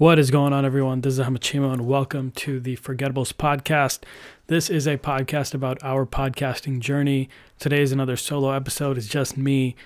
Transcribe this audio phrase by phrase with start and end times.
[0.00, 1.02] What is going on, everyone?
[1.02, 3.98] This is Ahmed Cheema, and welcome to the Forgettables podcast.
[4.46, 7.28] This is a podcast about our podcasting journey.
[7.58, 8.96] Today is another solo episode.
[8.96, 9.76] It's just me.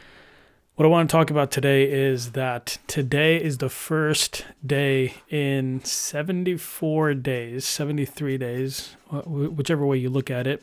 [0.77, 5.83] What I want to talk about today is that today is the first day in
[5.83, 8.95] 74 days, 73 days,
[9.27, 10.63] whichever way you look at it,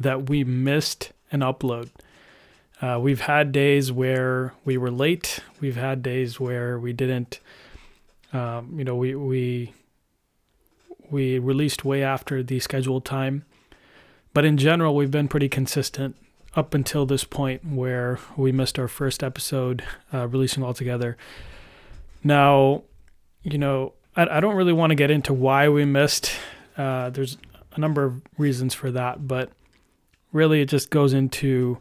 [0.00, 1.90] that we missed an upload.
[2.80, 5.40] Uh, we've had days where we were late.
[5.60, 7.40] We've had days where we didn't
[8.32, 9.74] um, you know, we we
[11.10, 13.44] we released way after the scheduled time,
[14.34, 16.16] but in general, we've been pretty consistent
[16.54, 21.16] up until this point where we missed our first episode uh, releasing altogether.
[22.24, 22.82] Now,
[23.42, 26.32] you know, I, I don't really want to get into why we missed.
[26.76, 27.36] Uh, there's
[27.74, 29.50] a number of reasons for that, but
[30.32, 31.78] really it just goes into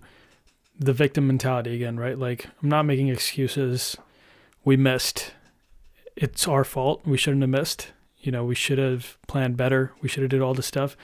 [0.77, 2.19] the victim mentality again, right?
[2.19, 3.95] Like, I'm not making excuses.
[4.65, 5.33] We missed
[6.15, 7.01] it's our fault.
[7.05, 7.91] We shouldn't have missed.
[8.19, 9.91] You know, we should have planned better.
[10.01, 10.97] We should have did all this stuff.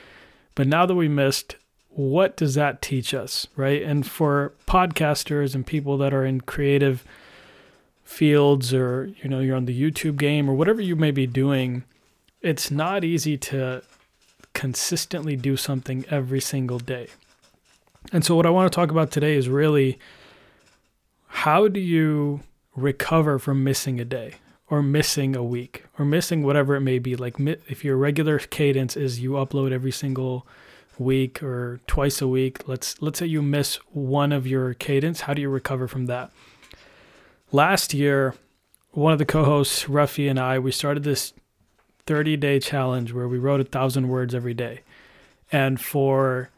[0.56, 1.56] But now that we missed,
[1.90, 3.82] what does that teach us, right?
[3.82, 7.04] And for podcasters and people that are in creative
[8.04, 11.84] fields or you know, you're on the YouTube game or whatever you may be doing,
[12.42, 13.84] it's not easy to
[14.54, 17.08] consistently do something every single day.
[18.12, 20.00] And so what I want to talk about today is really
[21.28, 22.42] how do you
[22.76, 24.36] recover from missing a day?
[24.72, 27.16] Or missing a week or missing whatever it may be.
[27.16, 27.36] Like
[27.68, 30.48] if your regular cadence is you upload every single
[30.98, 35.34] week or twice a week, let's let's say you miss one of your cadence, how
[35.34, 36.32] do you recover from that?
[37.52, 38.34] Last year,
[38.92, 41.34] one of the co-hosts, Ruffy and I, we started this
[42.08, 44.82] 30-day challenge where we wrote a thousand words every day.
[45.52, 46.50] And for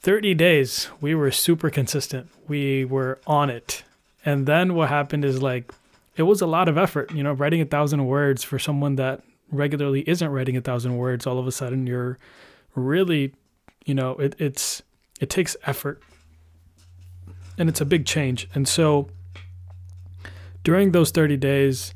[0.00, 2.28] 30 days, we were super consistent.
[2.46, 3.82] We were on it.
[4.26, 5.72] And then what happened is like
[6.16, 7.10] it was a lot of effort.
[7.12, 11.26] You know, writing a thousand words for someone that regularly isn't writing a thousand words,
[11.26, 12.18] all of a sudden you're
[12.74, 13.34] really,
[13.84, 14.82] you know, it, it's
[15.20, 16.02] it takes effort,
[17.58, 18.48] and it's a big change.
[18.54, 19.08] And so
[20.62, 21.94] during those 30 days,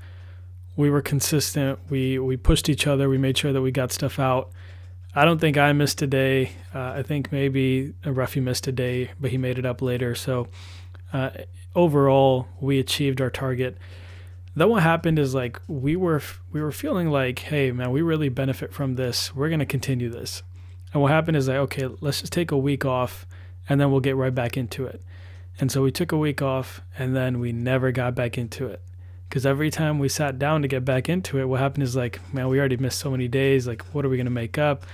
[0.76, 1.78] we were consistent.
[1.90, 3.08] We we pushed each other.
[3.08, 4.50] We made sure that we got stuff out.
[5.14, 6.52] I don't think I missed a day.
[6.72, 10.14] Uh, I think maybe Ruffy missed a day, but he made it up later.
[10.14, 10.46] So
[11.12, 11.30] uh,
[11.74, 13.76] overall, we achieved our target
[14.60, 18.28] then what happened is like we were we were feeling like hey man we really
[18.28, 19.34] benefit from this.
[19.34, 20.42] We're going to continue this.
[20.92, 23.26] And what happened is like okay let's just take a week off
[23.68, 25.02] and then we'll get right back into it.
[25.60, 28.80] And so we took a week off and then we never got back into it.
[29.28, 32.20] Because every time we sat down to get back into it what happened is like
[32.32, 33.66] man we already missed so many days.
[33.66, 34.86] Like what are we going to make up?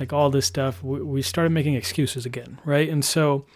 [0.00, 0.82] Like all this stuff.
[0.82, 2.88] We, we started making excuses again right?
[2.88, 3.46] And so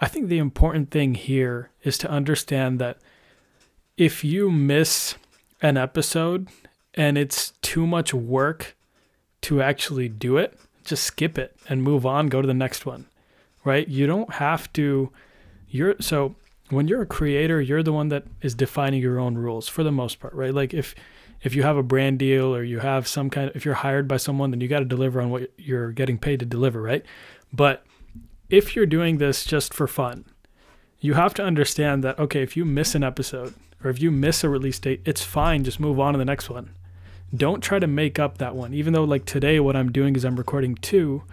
[0.00, 2.98] i think the important thing here is to understand that
[3.96, 5.14] if you miss
[5.60, 6.48] an episode
[6.94, 8.76] and it's too much work
[9.42, 13.06] to actually do it, just skip it and move on, go to the next one.
[13.64, 13.86] Right?
[13.86, 15.12] You don't have to
[15.68, 16.36] you're so
[16.70, 19.92] when you're a creator, you're the one that is defining your own rules for the
[19.92, 20.54] most part, right?
[20.54, 20.94] Like if
[21.42, 24.06] if you have a brand deal or you have some kind of if you're hired
[24.06, 27.04] by someone, then you got to deliver on what you're getting paid to deliver, right?
[27.52, 27.84] But
[28.48, 30.24] if you're doing this just for fun,
[31.02, 33.54] you have to understand that okay, if you miss an episode
[33.84, 35.64] or if you miss a release date, it's fine.
[35.64, 36.70] Just move on to the next one.
[37.34, 38.72] Don't try to make up that one.
[38.72, 41.24] Even though, like today, what I'm doing is I'm recording two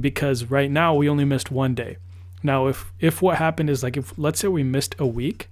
[0.00, 1.98] because right now we only missed one day.
[2.42, 5.48] Now, if if what happened is like if let's say we missed a week,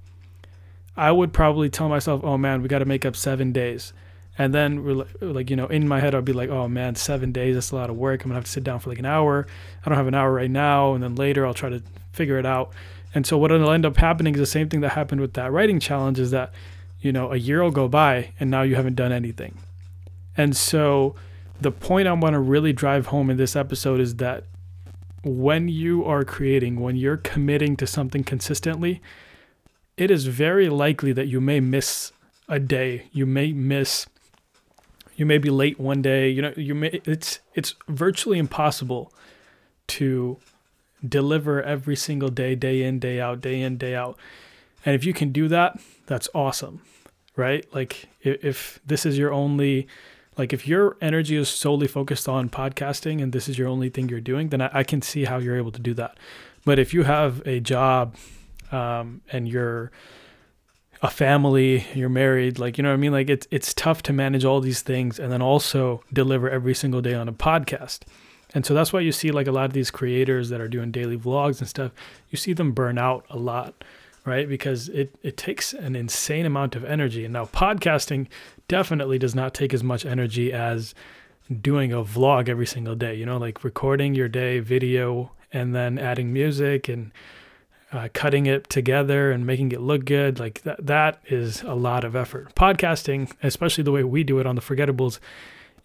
[0.96, 3.92] I would probably tell myself, "Oh man, we got to make up seven days,"
[4.38, 7.30] and then we're like you know in my head I'd be like, "Oh man, seven
[7.30, 8.22] days that's a lot of work.
[8.24, 9.46] I'm gonna have to sit down for like an hour.
[9.84, 11.82] I don't have an hour right now, and then later I'll try to
[12.12, 12.72] figure it out."
[13.14, 15.50] And so what will end up happening is the same thing that happened with that
[15.52, 16.52] writing challenge is that,
[17.00, 19.58] you know, a year will go by and now you haven't done anything.
[20.36, 21.16] And so
[21.60, 24.44] the point I want to really drive home in this episode is that
[25.22, 29.02] when you are creating, when you're committing to something consistently,
[29.96, 32.12] it is very likely that you may miss
[32.48, 33.08] a day.
[33.12, 34.06] You may miss
[35.16, 36.30] you may be late one day.
[36.30, 39.12] You know, you may it's it's virtually impossible
[39.88, 40.38] to
[41.06, 44.18] deliver every single day, day in, day out, day in, day out.
[44.84, 46.82] And if you can do that, that's awesome,
[47.36, 47.66] right?
[47.74, 49.86] Like if, if this is your only,
[50.36, 54.08] like if your energy is solely focused on podcasting and this is your only thing
[54.08, 56.16] you're doing, then I, I can see how you're able to do that.
[56.64, 58.16] But if you have a job
[58.72, 59.90] um, and you're
[61.02, 64.12] a family, you're married, like you know what I mean, like it's it's tough to
[64.12, 68.00] manage all these things and then also deliver every single day on a podcast.
[68.54, 70.90] And so that's why you see like a lot of these creators that are doing
[70.90, 71.92] daily vlogs and stuff,
[72.30, 73.84] you see them burn out a lot
[74.24, 74.48] right?
[74.48, 77.24] Because it, it takes an insane amount of energy.
[77.24, 78.26] And now podcasting
[78.68, 80.94] definitely does not take as much energy as
[81.60, 85.98] doing a vlog every single day, you know, like recording your day video and then
[85.98, 87.10] adding music and
[87.92, 90.38] uh, cutting it together and making it look good.
[90.38, 92.54] Like that, that is a lot of effort.
[92.54, 95.18] Podcasting, especially the way we do it on the Forgettables,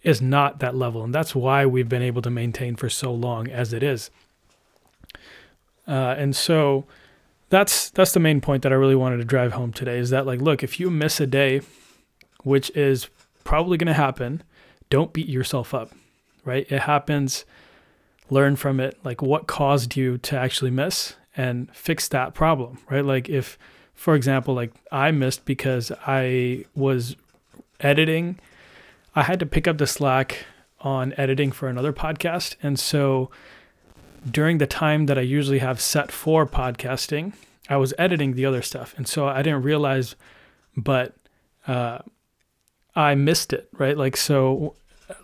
[0.06, 1.02] is not that level.
[1.02, 4.08] And that's why we've been able to maintain for so long as it is.
[5.86, 6.86] Uh, and so
[7.48, 10.24] that's that's the main point that I really wanted to drive home today is that
[10.24, 11.60] like look, if you miss a day,
[12.44, 13.08] which is
[13.42, 14.44] probably going to happen,
[14.90, 15.90] don't beat yourself up,
[16.44, 16.70] right?
[16.70, 17.44] It happens.
[18.30, 18.96] Learn from it.
[19.02, 23.04] Like what caused you to actually miss and fix that problem, right?
[23.04, 23.58] Like if
[23.92, 27.16] for example, like I missed because I was
[27.80, 28.38] editing
[29.16, 30.44] I had to pick up the slack
[30.80, 32.54] on editing for another podcast.
[32.62, 33.30] And so
[34.30, 37.32] during the time that I usually have set for podcasting,
[37.70, 38.94] I was editing the other stuff.
[38.98, 40.16] And so I didn't realize,
[40.76, 41.16] but
[41.66, 42.00] uh,
[42.94, 43.96] I missed it, right?
[43.96, 44.76] Like, so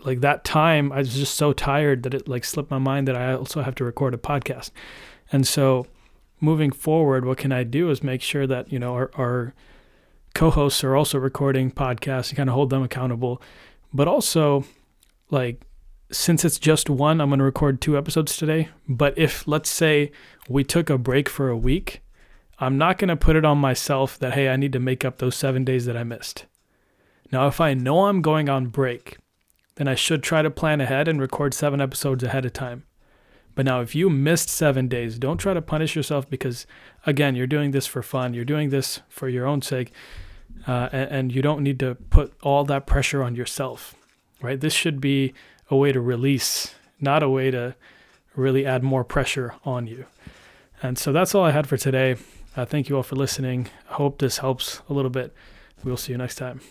[0.03, 3.15] like that time, I was just so tired that it like slipped my mind that
[3.15, 4.71] I also have to record a podcast.
[5.31, 5.85] And so
[6.41, 9.53] moving forward, what can I do is make sure that, you know, our, our
[10.33, 13.39] co-hosts are also recording podcasts and kind of hold them accountable
[13.93, 14.65] but also
[15.29, 15.65] like
[16.11, 18.69] since it's just one, I'm going to record two episodes today.
[18.87, 20.11] But if, let's say,
[20.47, 22.01] we took a break for a week,
[22.59, 25.17] I'm not going to put it on myself that, hey, I need to make up
[25.17, 26.45] those seven days that I missed.
[27.31, 29.17] Now, if I know I'm going on break,
[29.75, 32.83] then I should try to plan ahead and record seven episodes ahead of time.
[33.55, 36.67] But now, if you missed seven days, don't try to punish yourself because,
[37.05, 38.33] again, you're doing this for fun.
[38.33, 39.91] You're doing this for your own sake
[40.67, 43.95] uh, and, and you don't need to put all that pressure on yourself,
[44.41, 44.59] right?
[44.59, 45.33] This should be
[45.69, 47.75] a way to release, not a way to
[48.35, 50.05] really add more pressure on you.
[50.81, 52.17] And so that's all I had for today.
[52.55, 53.69] Uh, thank you all for listening.
[53.89, 55.33] I hope this helps a little bit.
[55.83, 56.61] We'll see you next time.